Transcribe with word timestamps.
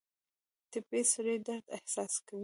ټپي 0.71 1.01
سړی 1.13 1.35
د 1.41 1.43
درد 1.47 1.65
احساس 1.75 2.13
کوي. 2.27 2.39